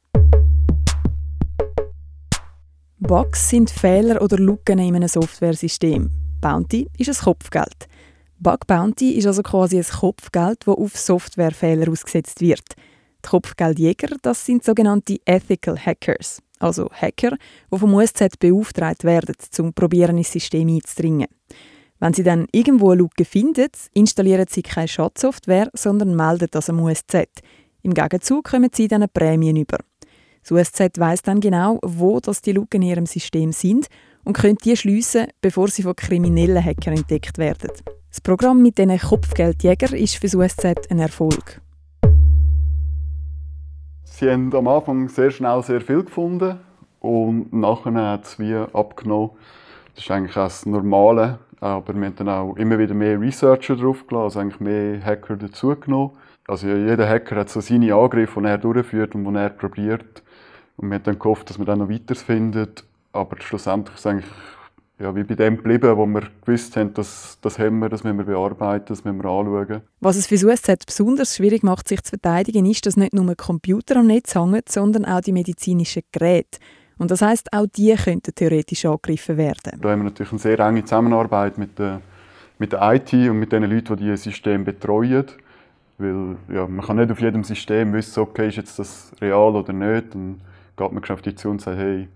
Bugs 2.99 3.49
sind 3.49 3.69
Fehler 3.69 4.21
oder 4.21 4.37
Lücken 4.37 4.79
in 4.79 4.95
einem 4.95 5.07
Softwaresystem. 5.07 6.11
Bounty 6.39 6.87
ist 6.97 7.09
ein 7.09 7.15
Kopfgeld. 7.15 7.87
Bug 8.37 8.67
Bounty 8.67 9.11
ist 9.13 9.27
also 9.27 9.41
quasi 9.41 9.77
ein 9.77 9.85
Kopfgeld, 9.85 10.67
das 10.67 10.75
auf 10.75 10.97
Softwarefehler 10.97 11.89
ausgesetzt 11.89 12.41
wird– 12.41 12.65
die 13.23 13.29
Kopfgeldjäger, 13.29 14.17
das 14.21 14.45
sind 14.45 14.63
sogenannte 14.63 15.19
Ethical 15.25 15.77
Hackers, 15.77 16.41
also 16.59 16.89
Hacker, 16.91 17.37
die 17.71 17.77
vom 17.77 17.93
USZ 17.93 18.39
beauftragt 18.39 19.03
werden, 19.03 19.35
um 19.59 19.73
probieren 19.73 20.17
ins 20.17 20.31
System 20.31 20.67
einzudringen. 20.67 21.27
Wenn 22.01 22.13
sie 22.13 22.23
dann 22.23 22.47
irgendwo 22.51 22.89
eine 22.89 23.03
Lücke 23.03 23.25
finden, 23.25 23.69
installieren 23.93 24.47
sie 24.49 24.63
keine 24.63 24.87
Schadsoftware, 24.87 25.69
sondern 25.73 26.15
melden 26.15 26.47
das 26.49 26.67
am 26.67 26.81
USZ. 26.81 27.27
Im 27.83 27.93
Gegenzug 27.93 28.45
kommen 28.45 28.71
sie 28.73 28.87
dann 28.87 29.05
Prämien 29.13 29.55
über. 29.55 29.77
Das 30.41 30.51
USZ 30.51 30.97
weiss 30.97 31.21
dann 31.21 31.39
genau, 31.39 31.77
wo 31.83 32.19
das 32.19 32.41
die 32.41 32.53
Lücken 32.53 32.81
in 32.81 32.89
ihrem 32.89 33.05
System 33.05 33.51
sind 33.51 33.85
und 34.23 34.35
könnte 34.35 34.63
die 34.63 34.75
schliessen, 34.75 35.27
bevor 35.41 35.67
sie 35.67 35.83
von 35.83 35.95
kriminellen 35.95 36.65
Hackern 36.65 36.97
entdeckt 36.97 37.37
werden. 37.37 37.69
Das 38.09 38.19
Programm 38.19 38.63
mit 38.63 38.79
diesen 38.79 38.97
Kopfgeldjägern 38.97 39.93
ist 39.93 40.15
für 40.15 40.21
das 40.25 40.33
USZ 40.33 40.89
ein 40.89 40.97
Erfolg. 40.97 41.61
Sie 44.05 44.27
haben 44.27 44.51
am 44.55 44.67
Anfang 44.67 45.07
sehr 45.07 45.29
schnell 45.29 45.61
sehr 45.61 45.81
viel 45.81 46.03
gefunden 46.03 46.57
und 46.99 47.53
nachher 47.53 47.93
hat 47.93 48.25
es 48.25 48.39
wie 48.39 48.55
abgenommen. 48.55 49.29
Das 49.93 50.03
ist 50.03 50.09
eigentlich 50.09 50.35
auch 50.35 50.45
das 50.45 50.65
Normale, 50.65 51.37
aber 51.61 51.93
wir 51.93 52.07
haben 52.07 52.15
dann 52.15 52.29
auch 52.29 52.55
immer 52.55 52.77
wieder 52.79 52.93
mehr 52.93 53.21
Researcher 53.21 53.75
draufgelassen, 53.75 54.23
also 54.23 54.39
eigentlich 54.39 54.59
mehr 54.59 55.03
Hacker 55.03 55.37
dazugenommen. 55.37 56.11
Also 56.47 56.67
jeder 56.67 57.07
Hacker 57.07 57.37
hat 57.37 57.49
so 57.49 57.61
seine 57.61 57.93
Angriffe, 57.93 58.41
die 58.41 58.47
er 58.47 58.57
durchführt 58.57 59.15
und 59.15 59.23
die 59.23 59.39
er 59.39 59.49
probiert. 59.51 60.23
Und 60.77 60.89
wir 60.89 60.95
haben 60.95 61.03
dann 61.03 61.19
gehofft, 61.19 61.49
dass 61.49 61.59
wir 61.59 61.65
dann 61.65 61.79
noch 61.79 61.89
weiter 61.89 62.15
findet. 62.15 62.83
Aber 63.13 63.39
schlussendlich 63.39 63.95
ist 63.95 63.99
es 64.01 64.07
eigentlich 64.07 64.31
ja, 65.01 65.15
wie 65.15 65.23
bei 65.23 65.35
dem 65.35 65.57
geblieben, 65.57 65.97
wo 65.97 66.05
wir 66.05 66.27
gewusst 66.45 66.75
haben, 66.77 66.93
dass 66.93 67.37
das 67.41 67.57
haben 67.57 67.79
wir, 67.79 67.89
das 67.89 68.03
müssen 68.03 68.17
wir 68.19 68.25
bearbeiten, 68.25 68.85
das 68.89 69.03
müssen 69.03 69.23
wir 69.23 69.29
anschauen. 69.29 69.81
Was 69.99 70.15
es 70.15 70.27
für 70.27 70.35
das 70.35 70.43
USZ 70.43 70.85
besonders 70.85 71.35
schwierig 71.35 71.63
macht, 71.63 71.87
sich 71.87 72.03
zu 72.03 72.11
verteidigen, 72.11 72.65
ist, 72.65 72.85
dass 72.85 72.97
nicht 72.97 73.13
nur 73.13 73.35
Computer 73.35 73.97
am 73.97 74.07
Netz 74.07 74.35
hängen, 74.35 74.61
sondern 74.67 75.05
auch 75.05 75.21
die 75.21 75.31
medizinischen 75.31 76.03
Geräte. 76.11 76.59
Und 77.01 77.09
das 77.09 77.23
heißt, 77.23 77.51
auch 77.51 77.65
die 77.65 77.95
könnten 77.95 78.35
theoretisch 78.35 78.85
angegriffen 78.85 79.35
werden. 79.35 79.81
Da 79.81 79.89
haben 79.89 80.01
wir 80.01 80.03
natürlich 80.03 80.33
eine 80.33 80.39
sehr 80.39 80.59
enge 80.59 80.85
Zusammenarbeit 80.85 81.57
mit 81.57 81.79
der, 81.79 81.99
mit 82.59 82.73
der 82.73 82.93
IT 82.93 83.11
und 83.11 83.39
mit 83.39 83.51
den 83.51 83.63
Leuten, 83.63 83.95
die 83.97 84.03
dieses 84.03 84.21
System 84.21 84.63
betreuen. 84.63 85.25
Weil 85.97 86.35
ja, 86.53 86.67
man 86.67 86.85
kann 86.85 86.97
nicht 86.97 87.11
auf 87.11 87.19
jedem 87.19 87.43
System 87.43 87.91
wissen, 87.93 88.19
okay, 88.19 88.49
ist 88.49 88.57
jetzt 88.57 88.77
das 88.77 89.13
real 89.19 89.55
oder 89.55 89.73
nicht. 89.73 90.13
Dann 90.13 90.41
geht 90.77 90.91
man 90.91 91.03
auf 91.03 91.23
die 91.23 91.33
zu 91.33 91.49
und 91.49 91.59
sagt, 91.59 91.79
hey, 91.79 92.07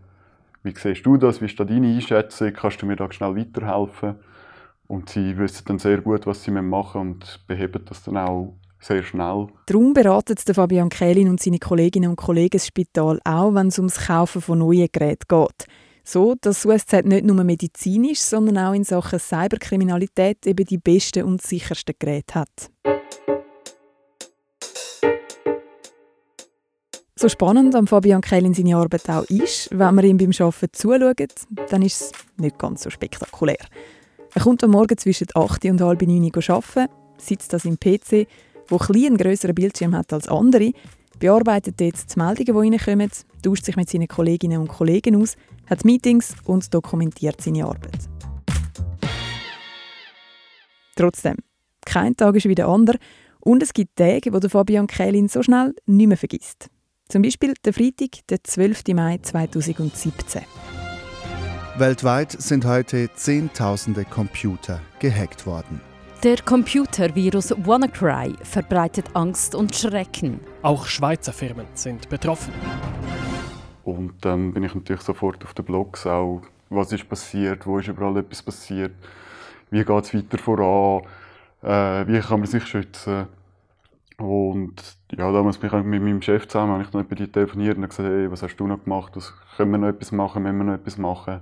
wie 0.62 0.74
siehst 0.78 1.04
du 1.04 1.18
das? 1.18 1.42
Wie 1.42 1.46
ist 1.46 1.60
da 1.60 1.64
deine 1.64 1.88
Einschätzung? 1.88 2.54
Kannst 2.54 2.80
du 2.84 2.86
mir 2.86 2.96
da 2.96 3.12
schnell 3.12 3.36
weiterhelfen? 3.36 4.18
Und 4.88 5.10
sie 5.10 5.36
wissen 5.40 5.64
dann 5.66 5.80
sehr 5.80 6.00
gut, 6.02 6.28
was 6.28 6.44
sie 6.44 6.52
machen 6.52 7.02
und 7.02 7.40
beheben 7.48 7.82
das 7.86 8.04
dann 8.04 8.18
auch 8.18 8.54
sehr 8.86 9.04
schnell. 9.04 9.48
Darum 9.66 9.94
beraten 9.94 10.38
Fabian 10.38 10.90
Kählin 10.90 11.30
und 11.30 11.42
seine 11.42 11.60
Kolleginnen 11.60 12.10
und 12.10 12.16
Kollegen 12.16 12.58
das 12.58 12.68
Spital 12.68 13.20
auch, 13.24 13.54
wenn 13.54 13.68
es 13.68 13.80
ums 13.80 14.08
Kaufen 14.08 14.42
von 14.42 14.60
neuen 14.60 14.88
Geräten 14.92 15.26
geht. 15.28 15.66
So, 16.04 16.36
dass 16.40 16.62
das 16.62 16.66
USZ 16.66 17.06
nicht 17.06 17.26
nur 17.26 17.44
medizinisch, 17.44 18.20
sondern 18.20 18.60
auch 18.60 18.74
in 18.74 18.84
Sachen 18.84 19.18
Cyberkriminalität 19.18 20.46
eben 20.46 20.66
die 20.66 20.78
besten 20.78 21.24
und 21.24 21.42
sichersten 21.42 21.96
Geräte 21.98 22.36
hat. 22.36 22.70
So 27.18 27.30
spannend 27.30 27.74
am 27.74 27.88
Fabian 27.88 28.22
Kählin 28.22 28.54
seine 28.54 28.76
Arbeit 28.76 29.10
auch 29.10 29.24
ist, 29.30 29.70
wenn 29.72 29.96
man 29.96 30.06
ihm 30.06 30.18
beim 30.18 30.32
Arbeiten 30.38 30.74
zuschaut, 30.74 31.34
dann 31.70 31.82
ist 31.82 32.02
es 32.02 32.12
nicht 32.38 32.60
ganz 32.60 32.84
so 32.84 32.90
spektakulär. 32.92 33.66
Er 34.36 34.42
kommt 34.42 34.64
am 34.64 34.72
Morgen 34.72 34.98
zwischen 34.98 35.28
8 35.34 35.66
und 35.66 35.82
halb 35.82 36.02
9 36.02 36.24
Uhr 36.24 36.50
arbeiten, 36.50 36.92
sitzt 37.18 37.54
an 37.54 37.62
seinem 37.62 37.80
PC 37.80 38.28
der 38.70 38.80
ein 38.90 39.06
einen 39.06 39.18
grösseren 39.18 39.56
Bildschirm 39.56 39.96
hat 39.96 40.12
als 40.14 40.28
andere, 40.28 40.72
bearbeitet 41.20 41.80
jetzt 41.82 42.16
die 42.16 42.20
Meldungen, 42.20 42.72
die 42.72 42.76
reinkommen, 42.76 43.12
tauscht 43.42 43.66
sich 43.66 43.76
mit 43.76 43.90
seinen 43.90 44.08
Kolleginnen 44.08 44.60
und 44.60 44.68
Kollegen 44.68 45.22
aus, 45.22 45.36
hat 45.68 45.86
Meetings 45.86 46.36
und 46.46 46.74
dokumentiert 46.74 47.42
seine 47.42 47.66
Arbeit. 47.66 48.10
Trotzdem, 50.96 51.38
kein 51.86 52.16
Tag 52.16 52.36
ist 52.36 52.48
wie 52.48 52.56
der 52.56 52.68
andere 52.68 52.98
und 53.40 53.62
es 53.62 53.74
gibt 53.74 53.96
Tage, 53.96 54.34
wo 54.34 54.40
Fabian 54.50 54.88
Kählin 54.88 55.28
so 55.28 55.44
schnell 55.44 55.76
nicht 55.86 56.08
mehr 56.08 56.18
vergisst. 56.18 56.70
Zum 57.08 57.22
Beispiel 57.22 57.54
der 57.64 57.74
Freitag, 57.74 58.26
der 58.30 58.44
12. 58.44 58.84
Mai 58.94 59.20
2017. 59.22 60.42
Weltweit 61.78 62.32
sind 62.32 62.66
heute 62.66 63.10
Zehntausende 63.14 64.06
Computer 64.06 64.82
gehackt 65.00 65.46
worden. 65.46 65.82
Der 66.26 66.38
Computervirus 66.38 67.52
WannaCry 67.52 68.34
verbreitet 68.42 69.12
Angst 69.14 69.54
und 69.54 69.76
Schrecken. 69.76 70.40
Auch 70.64 70.88
Schweizer 70.88 71.32
Firmen 71.32 71.68
sind 71.76 72.10
betroffen. 72.10 72.52
Und 73.84 74.14
dann 74.26 74.52
bin 74.52 74.64
ich 74.64 74.74
natürlich 74.74 75.04
sofort 75.04 75.44
auf 75.44 75.54
den 75.54 75.66
Blogs 75.66 76.08
auch, 76.08 76.42
was 76.72 76.92
ist 76.92 77.08
passiert, 77.08 77.68
wo 77.68 77.78
ist 77.78 77.90
überall 77.90 78.18
etwas 78.18 78.42
passiert, 78.42 78.94
wie 79.70 79.86
geht 79.86 80.04
es 80.04 80.16
weiter 80.16 80.40
voran, 80.40 81.04
äh, 81.62 82.08
wie 82.08 82.20
kann 82.20 82.40
man 82.40 82.48
sich 82.48 82.66
schützen. 82.66 83.28
Und 84.18 84.82
ja, 85.12 85.32
damals 85.32 85.60
bin 85.60 85.70
ich 85.70 85.84
mit 85.84 86.02
meinem 86.02 86.24
Chef 86.24 86.48
zusammen, 86.48 86.74
habe 86.74 86.82
ich 86.82 86.90
dann 86.90 87.08
bei 87.08 87.14
dir 87.14 87.32
telefoniert 87.32 87.78
und 87.78 87.88
gesagt, 87.88 88.10
hey, 88.10 88.32
was 88.32 88.42
hast 88.42 88.56
du 88.56 88.66
noch 88.66 88.84
gemacht, 88.84 89.12
was, 89.14 89.32
können 89.58 89.70
wir 89.70 89.78
noch 89.78 89.90
etwas 89.90 90.12
machen, 90.12 90.42
müssen 90.42 90.58
wir 90.58 90.64
noch 90.64 90.74
etwas 90.74 90.98
machen. 90.98 91.42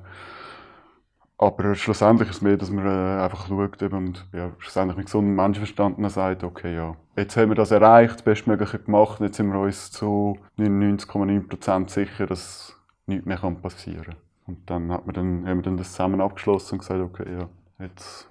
Aber 1.43 1.75
schlussendlich 1.75 2.29
ist 2.29 2.37
es 2.37 2.41
mehr, 2.41 2.55
dass 2.55 2.69
man 2.69 2.85
äh, 2.85 3.21
einfach 3.21 3.47
schaut 3.47 3.81
eben, 3.81 3.97
und 3.97 4.25
ja, 4.31 4.51
schlussendlich 4.59 4.95
mit 4.95 5.07
gesundem 5.07 5.35
Menschenverstand 5.35 6.09
sagt, 6.09 6.43
okay, 6.43 6.73
ja, 6.73 6.95
jetzt 7.17 7.35
haben 7.35 7.49
wir 7.49 7.55
das 7.55 7.71
erreicht, 7.71 8.15
das 8.15 8.21
Bestmögliche 8.21 8.79
gemacht, 8.79 9.19
jetzt 9.19 9.35
sind 9.35 9.51
wir 9.51 9.59
uns 9.59 9.91
zu 9.91 10.37
99,9% 10.57 11.89
sicher, 11.89 12.27
dass 12.27 12.77
nichts 13.07 13.25
mehr 13.25 13.37
passieren 13.37 14.03
kann. 14.05 14.15
Und 14.45 14.69
dann, 14.69 14.91
hat 14.91 15.05
man 15.05 15.13
dann 15.15 15.45
haben 15.45 15.57
wir 15.57 15.63
dann 15.63 15.77
das 15.77 15.91
zusammen 15.91 16.21
abgeschlossen 16.21 16.75
und 16.75 16.79
gesagt, 16.79 17.01
okay, 17.01 17.25
ja, 17.29 17.49
jetzt 17.79 18.29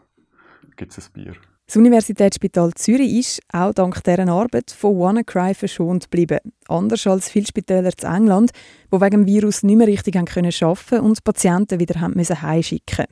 gibt 0.76 0.96
es 0.96 1.06
ein 1.06 1.12
Bier. 1.12 1.34
Das 1.66 1.76
Universitätsspital 1.76 2.74
Zürich 2.74 3.12
ist, 3.14 3.40
auch 3.52 3.72
dank 3.72 4.02
deren 4.04 4.28
Arbeit, 4.28 4.70
von 4.70 4.98
WannaCry 4.98 5.54
verschont 5.54 6.10
geblieben. 6.10 6.38
Anders 6.68 7.06
als 7.06 7.30
viele 7.30 7.46
Spitäler 7.46 7.90
in 8.02 8.08
England, 8.08 8.50
die 8.92 9.00
wegen 9.00 9.22
dem 9.22 9.26
Virus 9.26 9.62
nicht 9.62 9.76
mehr 9.76 9.86
richtig 9.86 10.16
arbeiten 10.16 10.50
können 10.50 11.04
und 11.04 11.24
Patienten 11.24 11.80
wieder 11.80 12.00
haben 12.00 12.20
heimschicken 12.20 13.06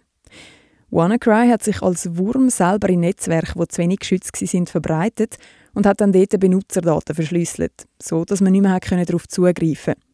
WannaCry 0.90 1.49
hat 1.49 1.62
sich 1.62 1.83
als 1.83 2.16
Wurm 2.16 2.50
selber 2.50 2.88
in 2.88 3.00
Netzwerken, 3.00 3.61
die 3.61 3.69
zu 3.69 3.80
wenig 3.80 4.00
geschützt 4.00 4.37
sind, 4.37 4.69
verbreitet 4.69 5.37
und 5.73 5.87
hat 5.87 6.00
dann 6.00 6.12
dort 6.12 6.38
Benutzerdaten 6.40 7.14
verschlüsselt, 7.14 7.87
so 8.02 8.25
dass 8.25 8.40
man 8.40 8.52
nicht 8.52 8.62
mehr 8.62 9.04
darauf 9.04 9.28
zugreifen 9.28 9.95
konnte. 9.95 10.11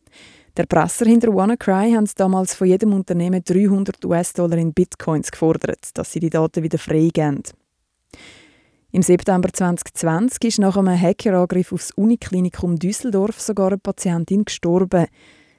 Der 0.57 0.64
Presser 0.64 1.07
hinter 1.07 1.35
WannaCry 1.35 1.93
haben 1.93 2.09
damals 2.16 2.55
von 2.55 2.66
jedem 2.66 2.93
Unternehmen 2.93 3.43
300 3.45 4.05
US-Dollar 4.05 4.57
in 4.57 4.73
Bitcoins 4.73 5.31
gefordert, 5.31 5.90
dass 5.95 6.12
sie 6.12 6.21
die 6.21 6.31
Daten 6.31 6.62
wieder 6.62 6.78
freigeben. 6.78 7.43
Im 8.97 9.03
September 9.03 9.51
2020 9.53 10.45
ist 10.45 10.59
nach 10.59 10.79
einem 10.79 10.99
Hackerangriff 10.99 11.71
aufs 11.71 11.91
Uniklinikum 11.91 12.77
Düsseldorf 12.77 13.39
sogar 13.39 13.67
eine 13.67 13.77
Patientin 13.77 14.47
gestorben. 14.47 15.05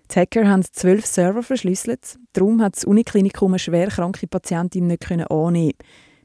Die 0.09 0.19
Hacker 0.19 0.47
haben 0.47 0.63
zwölf 0.71 1.05
Server 1.05 1.43
verschlüsselt. 1.43 2.17
Darum 2.33 2.63
hat 2.63 2.77
das 2.77 2.85
Uniklinikum 2.85 3.51
eine 3.51 3.59
schwer 3.59 3.89
kranke 3.89 4.25
Patientin 4.25 4.87
nicht 4.87 5.05
annehmen 5.11 5.73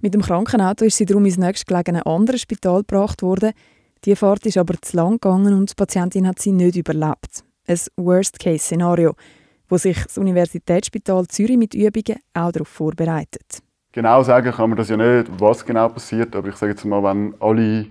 Mit 0.00 0.14
dem 0.14 0.22
Krankenauto 0.22 0.86
ist 0.86 0.96
sie 0.96 1.04
darum 1.04 1.26
ins 1.26 1.36
nächstgelegene 1.36 2.06
andere 2.06 2.38
Spital 2.38 2.78
gebracht 2.78 3.20
worden. 3.20 3.52
Die 4.06 4.16
Fahrt 4.16 4.46
ist 4.46 4.56
aber 4.56 4.80
zu 4.80 4.96
lang 4.96 5.20
gegangen 5.20 5.52
und 5.52 5.68
die 5.68 5.74
Patientin 5.74 6.26
hat 6.26 6.38
sie 6.38 6.52
nicht 6.52 6.76
überlebt. 6.76 7.44
Ein 7.66 7.78
Worst-Case-Szenario, 7.96 9.16
wo 9.68 9.76
sich 9.76 10.02
das 10.02 10.16
Universitätsspital 10.16 11.26
Zürich 11.26 11.58
mit 11.58 11.74
Übungen 11.74 12.20
auch 12.32 12.52
darauf 12.52 12.68
vorbereitet. 12.68 13.62
Genau 13.92 14.22
sagen 14.22 14.52
kann 14.52 14.70
man 14.70 14.78
das 14.78 14.88
ja 14.88 14.96
nicht, 14.96 15.30
was 15.38 15.66
genau 15.66 15.88
passiert, 15.90 16.34
aber 16.34 16.48
ich 16.48 16.56
sage 16.56 16.72
jetzt 16.72 16.84
mal, 16.84 17.02
wenn 17.02 17.34
alle 17.40 17.86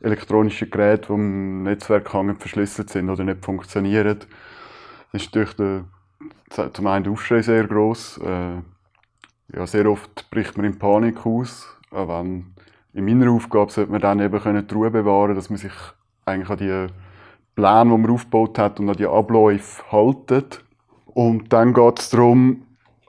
elektronischen 0.00 0.68
Geräte, 0.68 1.06
die 1.08 1.12
im 1.12 1.62
Netzwerk 1.62 2.12
hängen, 2.12 2.36
verschlüsselt 2.36 2.90
sind 2.90 3.08
oder 3.08 3.22
nicht 3.22 3.44
funktionieren, 3.44 4.18
ist 5.12 5.26
natürlich 5.26 5.54
der, 5.54 5.84
zum 6.72 6.86
einen 6.88 7.04
der 7.04 7.12
Aufschrei 7.12 7.40
sehr 7.40 7.68
groß. 7.68 8.18
Äh, 8.18 9.56
ja, 9.56 9.66
sehr 9.66 9.86
oft 9.86 10.28
bricht 10.30 10.56
man 10.56 10.66
in 10.66 10.78
Panik 10.78 11.24
aus. 11.24 11.68
Aber 11.92 12.20
wenn, 12.20 12.54
in 12.92 13.04
meiner 13.04 13.30
Aufgabe 13.30 13.70
sollte 13.70 13.92
man 13.92 14.00
dann 14.00 14.18
eben 14.18 14.40
können 14.40 14.66
die 14.66 14.74
Ruhe 14.74 14.90
bewahren, 14.90 15.36
dass 15.36 15.50
man 15.50 15.58
sich 15.58 15.72
eigentlich 16.24 16.50
an 16.50 16.58
die 16.58 16.86
Pläne, 17.54 17.90
die 17.90 17.98
man 17.98 18.10
aufgebaut 18.10 18.58
hat, 18.58 18.80
und 18.80 18.88
an 18.88 18.96
die 18.96 19.06
Abläufe 19.06 19.82
haltet. 19.92 20.64
Und 21.06 21.52
dann 21.52 21.74
geht 21.74 21.98
es 22.00 22.10
darum, 22.10 22.62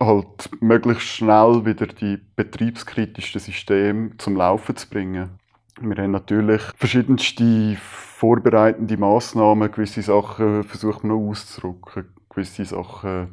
halt 0.06 0.50
möglichst 0.62 1.08
schnell 1.08 1.66
wieder 1.66 1.88
die 1.88 2.20
betriebskritischen 2.36 3.40
Systeme 3.40 4.12
zum 4.18 4.36
Laufen 4.36 4.76
zu 4.76 4.90
bringen. 4.90 5.40
Wir 5.82 5.98
haben 5.98 6.12
natürlich 6.12 6.62
verschiedenste 6.76 7.78
vorbereitende 7.80 8.98
Massnahmen, 8.98 9.72
gewisse 9.72 10.02
Sachen 10.02 10.64
versucht 10.64 11.04
man 11.04 11.18
auszudrücken, 11.18 12.06
gewisse 12.30 12.64
Sachen, 12.64 13.30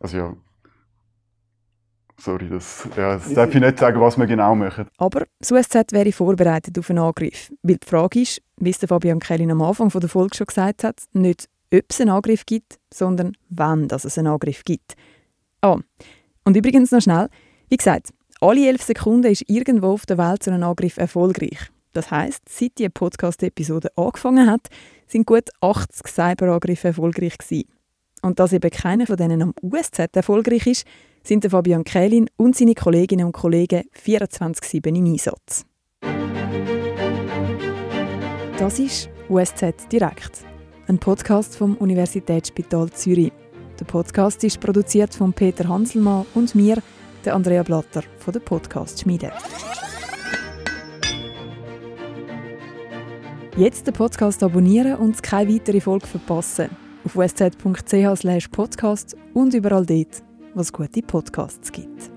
also 0.00 0.16
ja, 0.16 0.36
sorry, 2.18 2.48
das, 2.48 2.88
ja, 2.96 3.14
das 3.14 3.32
darf 3.34 3.54
ich 3.54 3.60
nicht 3.60 3.78
sagen, 3.78 4.00
was 4.00 4.16
wir 4.16 4.26
genau 4.26 4.54
machen. 4.54 4.88
Aber 4.96 5.26
das 5.38 5.52
USZ 5.52 5.92
wäre 5.92 6.12
vorbereitet 6.12 6.78
auf 6.78 6.90
einen 6.90 7.00
Angriff, 7.00 7.52
weil 7.62 7.76
die 7.76 7.86
Frage 7.86 8.22
ist, 8.22 8.40
wie 8.56 8.70
es 8.70 8.78
Fabian 8.78 9.20
Kellin 9.20 9.50
am 9.50 9.62
Anfang 9.62 9.88
der 9.90 10.08
Folge 10.08 10.36
schon 10.36 10.46
gesagt 10.46 10.84
hat, 10.84 11.02
nicht 11.12 11.48
ob 11.72 11.84
es 11.88 12.00
einen 12.00 12.10
Angriff 12.10 12.46
gibt, 12.46 12.78
sondern 12.92 13.36
wann 13.48 13.88
es 13.90 14.18
einen 14.18 14.28
Angriff 14.28 14.64
gibt. 14.64 14.94
Ah, 15.64 15.78
und 16.44 16.58
übrigens 16.58 16.92
noch 16.92 17.00
schnell, 17.00 17.30
wie 17.70 17.78
gesagt, 17.78 18.12
alle 18.38 18.68
elf 18.68 18.82
Sekunden 18.82 19.32
ist 19.32 19.48
irgendwo 19.48 19.92
auf 19.92 20.04
der 20.04 20.18
Welt 20.18 20.42
so 20.42 20.50
ein 20.50 20.62
Angriff 20.62 20.98
erfolgreich. 20.98 21.70
Das 21.94 22.10
heißt, 22.10 22.42
seit 22.50 22.76
die 22.76 22.90
Podcast-Episode 22.90 23.88
angefangen 23.96 24.50
hat, 24.50 24.68
sind 25.06 25.26
gut 25.26 25.48
80 25.62 26.06
Cyberangriffe 26.06 26.88
erfolgreich 26.88 27.38
gewesen. 27.38 27.66
Und 28.20 28.40
dass 28.40 28.52
eben 28.52 28.70
keiner 28.70 29.06
von 29.06 29.16
denen 29.16 29.40
am 29.40 29.54
USZ 29.62 30.14
erfolgreich 30.14 30.66
ist, 30.66 30.86
sind 31.22 31.44
der 31.44 31.50
Fabian 31.50 31.84
Kählin 31.84 32.28
und 32.36 32.54
seine 32.54 32.74
Kolleginnen 32.74 33.24
und 33.24 33.32
Kollegen 33.32 33.84
24-7 33.98 34.94
im 34.94 35.06
Einsatz. 35.06 35.64
Das 38.58 38.78
ist 38.78 39.08
USZ 39.30 39.88
Direkt, 39.90 40.44
ein 40.88 40.98
Podcast 40.98 41.56
vom 41.56 41.74
Universitätsspital 41.78 42.90
Zürich. 42.90 43.32
Der 43.80 43.84
Podcast 43.84 44.44
ist 44.44 44.60
produziert 44.60 45.14
von 45.14 45.32
Peter 45.32 45.68
Hanselmann 45.68 46.26
und 46.34 46.54
mir, 46.54 46.78
der 47.24 47.34
Andrea 47.34 47.62
Blatter 47.62 48.02
von 48.18 48.32
der 48.32 48.40
Podcast 48.40 49.00
Schmiede. 49.00 49.32
Jetzt 53.56 53.86
den 53.86 53.94
Podcast 53.94 54.42
abonnieren 54.42 54.96
und 54.96 55.22
keine 55.22 55.54
weitere 55.54 55.80
Folge 55.80 56.06
verpassen. 56.06 56.70
Auf 57.04 57.16
wsz.ch 57.16 58.50
podcast 58.50 59.16
und 59.32 59.54
überall 59.54 59.86
dort, 59.86 60.22
was 60.54 60.72
gute 60.72 61.02
Podcasts 61.02 61.70
gibt. 61.70 62.13